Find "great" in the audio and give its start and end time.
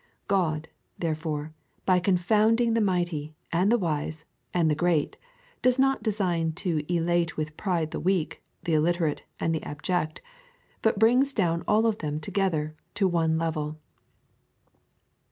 4.73-5.15